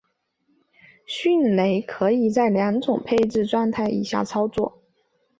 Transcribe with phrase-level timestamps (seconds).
[1.05, 4.81] 迅雷可在两种配置状态以下操作。